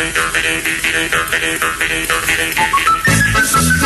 [0.00, 0.16] Thank
[3.54, 3.79] you.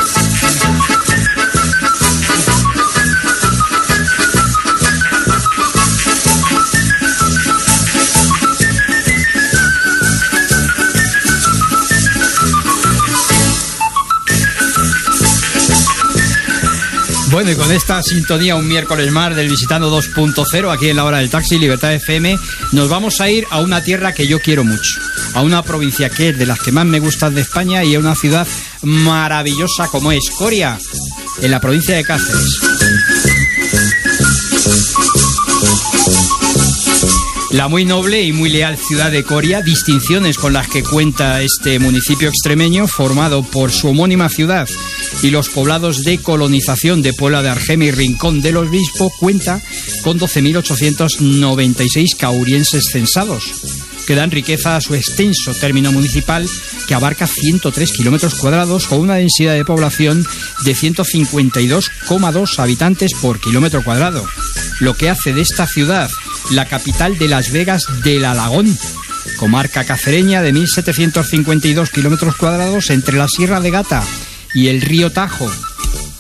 [17.47, 21.29] Y con esta sintonía un miércoles más del Visitando 2.0 aquí en la hora del
[21.29, 22.39] taxi Libertad FM,
[22.73, 24.99] nos vamos a ir a una tierra que yo quiero mucho,
[25.35, 27.99] a una provincia que es de las que más me gustan de España y a
[27.99, 28.47] una ciudad
[28.81, 30.79] maravillosa como es Coria,
[31.43, 32.74] en la provincia de Cáceres.
[37.55, 41.79] La muy noble y muy leal ciudad de Coria, distinciones con las que cuenta este
[41.79, 44.69] municipio extremeño, formado por su homónima ciudad
[45.23, 49.63] y los poblados de colonización de Puebla de Argema y Rincón del Obispo, cuenta
[50.03, 53.45] con 12.896 caurienses censados,
[54.09, 56.49] que dan riqueza a su extenso término municipal
[56.89, 60.27] que abarca 103 kilómetros cuadrados con una densidad de población
[60.65, 64.27] de 152,2 habitantes por kilómetro cuadrado,
[64.81, 66.11] lo que hace de esta ciudad
[66.51, 68.77] la capital de Las Vegas del Alagón,
[69.39, 74.03] comarca cacereña de 1.752 kilómetros cuadrados entre la Sierra de Gata
[74.55, 75.51] y el río Tajo,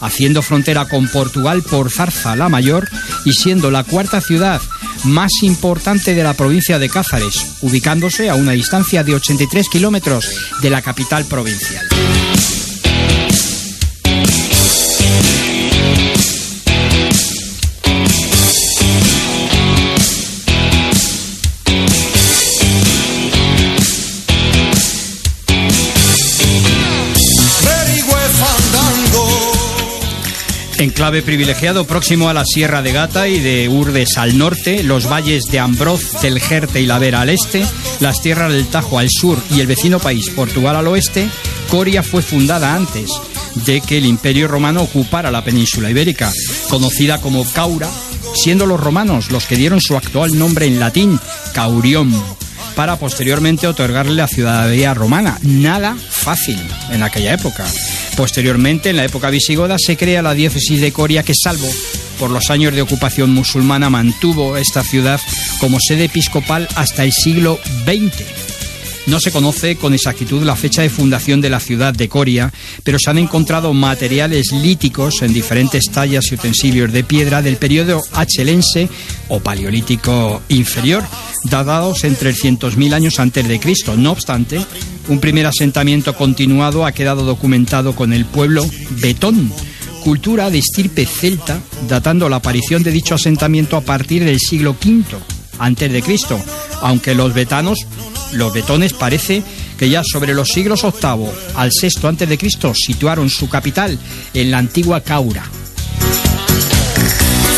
[0.00, 2.89] haciendo frontera con Portugal por Zarza la Mayor
[3.25, 4.61] y siendo la cuarta ciudad
[5.05, 10.27] más importante de la provincia de Cázares, ubicándose a una distancia de 83 kilómetros
[10.62, 11.86] de la capital provincial.
[30.78, 35.44] Enclave privilegiado próximo a la Sierra de Gata y de Urdes al norte, los valles
[35.44, 37.64] de Ambroz, del Jerte y la Vera al este,
[38.00, 41.28] las tierras del Tajo al sur y el vecino país Portugal al oeste,
[41.69, 43.10] Coria fue fundada antes
[43.66, 46.32] de que el Imperio Romano ocupara la península ibérica,
[46.69, 47.88] conocida como Caura,
[48.34, 51.21] siendo los romanos los que dieron su actual nombre en latín,
[51.53, 52.12] Caurión,
[52.75, 55.38] para posteriormente otorgarle la ciudadanía romana.
[55.43, 56.59] Nada fácil
[56.91, 57.65] en aquella época.
[58.16, 61.69] Posteriormente, en la época visigoda, se crea la diócesis de Coria que, salvo
[62.19, 65.20] por los años de ocupación musulmana, mantuvo esta ciudad
[65.58, 68.44] como sede episcopal hasta el siglo XX.
[69.06, 72.98] No se conoce con exactitud la fecha de fundación de la ciudad de Coria, pero
[72.98, 78.88] se han encontrado materiales líticos en diferentes tallas y utensilios de piedra del periodo achelense
[79.28, 81.04] o paleolítico inferior,
[81.44, 83.94] datados entre 300.000 años antes de Cristo.
[83.97, 84.65] No obstante,
[85.09, 88.66] un primer asentamiento continuado ha quedado documentado con el pueblo
[89.03, 89.53] Betón,
[90.03, 95.04] cultura de estirpe celta, datando la aparición de dicho asentamiento a partir del siglo V
[95.59, 96.41] antes de Cristo,
[96.81, 97.78] aunque los betanos,
[98.34, 99.43] los betones parece
[99.78, 103.99] que ya sobre los siglos VIII al VI antes de Cristo situaron su capital
[104.33, 105.45] en la antigua Caura.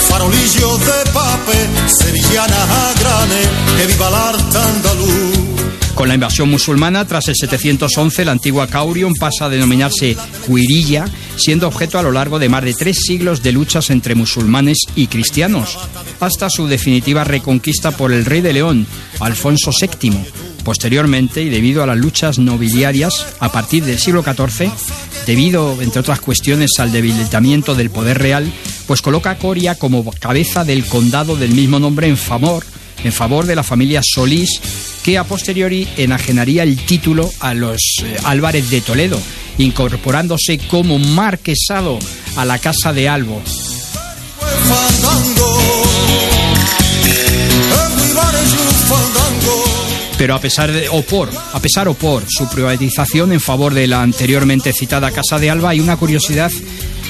[0.08, 3.42] Farolillo de papel, sevillana a grane,
[3.76, 5.56] que viva el arte andaluz.
[5.96, 10.14] Con la invasión musulmana, tras el 711, la antigua Caurion pasa a denominarse
[10.46, 11.06] Cuirilla,
[11.38, 15.06] siendo objeto a lo largo de más de tres siglos de luchas entre musulmanes y
[15.06, 15.78] cristianos,
[16.20, 18.86] hasta su definitiva reconquista por el rey de León,
[19.20, 20.45] Alfonso VII.
[20.66, 24.68] Posteriormente, y debido a las luchas nobiliarias, a partir del siglo XIV,
[25.24, 28.50] debido, entre otras cuestiones, al debilitamiento del poder real,
[28.88, 32.66] pues coloca a Coria como cabeza del condado del mismo nombre en favor,
[33.04, 34.60] en favor de la familia Solís,
[35.04, 39.20] que a posteriori enajenaría el título a los eh, Álvarez de Toledo,
[39.58, 41.96] incorporándose como marquesado
[42.34, 43.40] a la casa de Albo.
[50.18, 53.86] Pero a pesar de, o por, a pesar o por su privatización en favor de
[53.86, 56.50] la anteriormente citada Casa de Alba, hay una curiosidad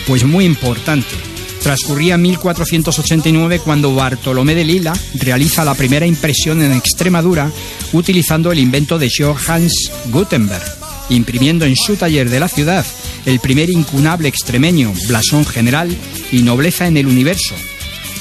[0.06, 1.14] pues muy importante.
[1.62, 7.50] Transcurría 1489 cuando Bartolomé de Lila realiza la primera impresión en Extremadura
[7.92, 10.64] utilizando el invento de Johannes Gutenberg,
[11.08, 12.86] imprimiendo en su taller de la ciudad
[13.24, 15.94] el primer incunable extremeño, blasón general
[16.30, 17.54] y nobleza en el universo,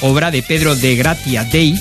[0.00, 1.74] obra de Pedro de Gratia Dei,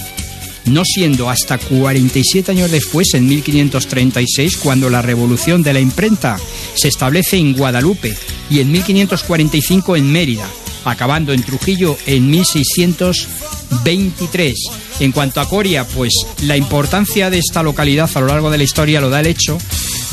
[0.66, 6.38] no siendo hasta 47 años después, en 1536, cuando la revolución de la imprenta
[6.74, 8.16] se establece en Guadalupe
[8.50, 10.48] y en 1545 en Mérida,
[10.84, 14.56] acabando en Trujillo en 1623.
[15.00, 16.14] En cuanto a Coria, pues
[16.44, 19.58] la importancia de esta localidad a lo largo de la historia lo da el hecho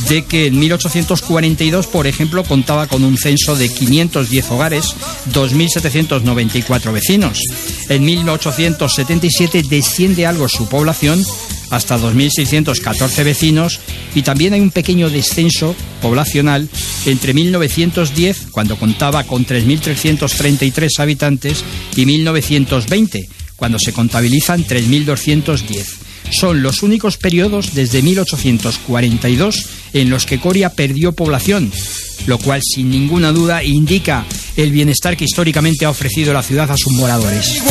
[0.09, 4.87] de que en 1842, por ejemplo, contaba con un censo de 510 hogares,
[5.33, 7.39] 2.794 vecinos.
[7.89, 11.23] En 1877 desciende algo su población
[11.71, 13.81] hasta 2.614 vecinos
[14.15, 16.69] y también hay un pequeño descenso poblacional
[17.07, 21.65] entre 1910, cuando contaba con 3.333 habitantes,
[21.97, 25.87] y 1920, cuando se contabilizan 3.210.
[26.31, 31.73] Son los únicos periodos desde 1842 en los que Coria perdió población,
[32.27, 34.25] lo cual sin ninguna duda indica
[34.57, 37.63] el bienestar que históricamente ha ofrecido la ciudad a sus moradores.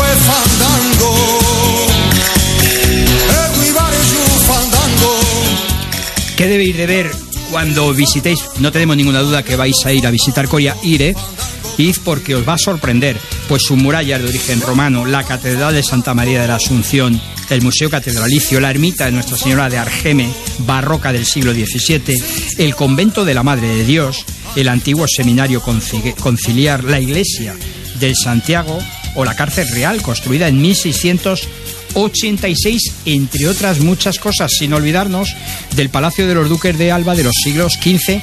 [6.37, 7.11] ¿Qué debéis de ver
[7.51, 8.39] cuando visitéis?
[8.59, 10.75] No tenemos ninguna duda que vais a ir a visitar Coria.
[10.81, 11.15] Iré.
[11.77, 13.17] Id porque os va a sorprender,
[13.51, 17.19] pues su muralla de origen romano, la Catedral de Santa María de la Asunción,
[17.49, 22.15] el Museo Catedralicio, la ermita de Nuestra Señora de Argeme, barroca del siglo XVII,
[22.59, 24.23] el convento de la Madre de Dios,
[24.55, 27.53] el antiguo seminario conciliar, la iglesia
[27.99, 28.79] del Santiago
[29.15, 30.61] o la cárcel real construida en
[31.95, 35.35] 1686, entre otras muchas cosas, sin olvidarnos
[35.75, 38.21] del Palacio de los Duques de Alba de los siglos XV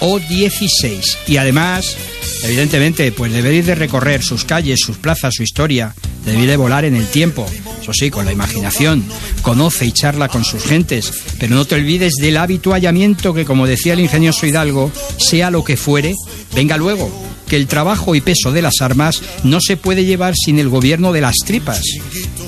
[0.00, 1.00] o XVI.
[1.26, 1.96] Y además,
[2.44, 5.94] evidentemente, pues deberéis de recorrer sus calles, sus plazas, su historia,
[6.24, 7.46] debéis de volar en el tiempo,
[7.80, 9.04] eso sí, con la imaginación,
[9.42, 13.94] conoce y charla con sus gentes, pero no te olvides del habituallamiento que, como decía
[13.94, 16.14] el ingenioso Hidalgo, sea lo que fuere,
[16.54, 17.10] venga luego,
[17.48, 21.12] que el trabajo y peso de las armas no se puede llevar sin el gobierno
[21.12, 21.82] de las tripas.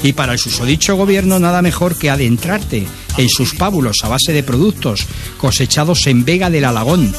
[0.02, 2.87] Y para el susodicho gobierno nada mejor que adentrarte
[3.17, 5.06] en sus pábulos a base de productos
[5.37, 7.12] cosechados en Vega del Alagón,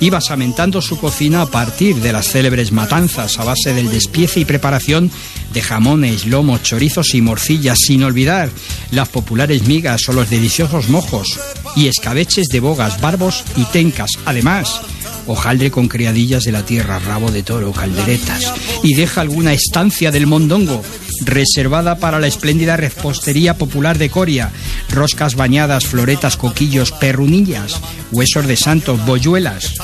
[0.00, 4.44] iba samentando su cocina a partir de las célebres matanzas a base del despiece y
[4.44, 5.10] preparación
[5.52, 8.50] de jamones, lomos, chorizos y morcillas, sin olvidar
[8.90, 11.38] las populares migas o los deliciosos mojos
[11.76, 14.10] y escabeches de bogas, barbos y tencas.
[14.24, 14.80] Además,
[15.26, 18.52] hojaldre con criadillas de la tierra, rabo de toro, calderetas,
[18.82, 20.82] y deja alguna estancia del mondongo
[21.24, 24.50] reservada para la espléndida repostería popular de Coria,
[24.90, 27.80] roscas bañadas, floretas, coquillos, perrunillas,
[28.12, 29.74] huesos de santo, boyuelas,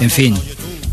[0.00, 0.38] en fin.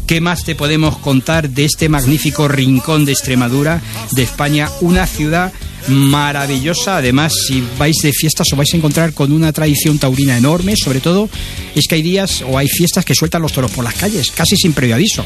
[0.06, 3.82] ¿Qué más te podemos contar de este magnífico rincón de Extremadura,
[4.14, 5.52] de España, una ciudad
[5.90, 6.98] maravillosa.
[6.98, 10.76] Además, si vais de fiestas os vais a encontrar con una tradición taurina enorme.
[10.76, 11.30] Sobre todo,
[11.76, 14.56] es que hay días o hay fiestas que sueltan los toros por las calles, casi
[14.56, 15.26] sin previo aviso.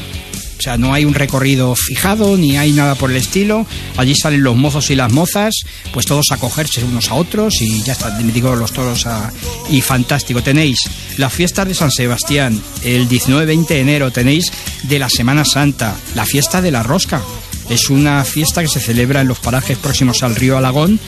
[0.58, 3.66] O sea, no hay un recorrido fijado, ni hay nada por el estilo.
[3.96, 5.54] Allí salen los mozos y las mozas,
[5.92, 9.32] pues todos a cogerse unos a otros y ya está, digo, los toros a...
[9.70, 10.78] Y fantástico, tenéis
[11.16, 14.44] las fiestas de San Sebastián, el 19-20 de enero tenéis
[14.84, 17.22] de la Semana Santa, la fiesta de la rosca,
[17.68, 21.00] es una fiesta que se celebra en los parajes próximos al río Alagón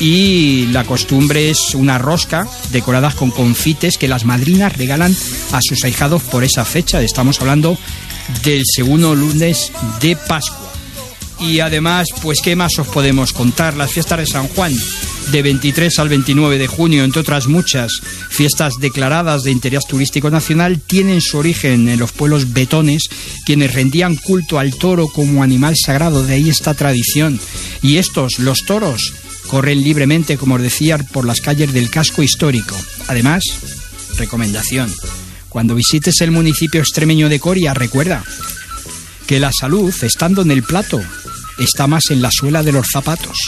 [0.00, 5.14] y la costumbre es una rosca decoradas con confites que las madrinas regalan
[5.52, 7.02] a sus ahijados por esa fecha.
[7.02, 7.76] Estamos hablando
[8.44, 10.66] del segundo lunes de Pascua.
[11.40, 13.76] Y además, pues, ¿qué más os podemos contar?
[13.76, 14.72] Las fiestas de San Juan,
[15.30, 17.92] de 23 al 29 de junio, entre otras muchas
[18.30, 23.08] fiestas declaradas de interés turístico nacional, tienen su origen en los pueblos betones,
[23.44, 27.38] quienes rendían culto al toro como animal sagrado, de ahí esta tradición.
[27.82, 29.12] Y estos, los toros,
[29.46, 32.76] corren libremente, como os decía, por las calles del casco histórico.
[33.08, 33.44] Además,
[34.16, 34.92] recomendación,
[35.56, 38.22] cuando visites el municipio extremeño de Coria, recuerda
[39.26, 41.00] que la salud, estando en el plato,
[41.58, 43.38] está más en la suela de los zapatos.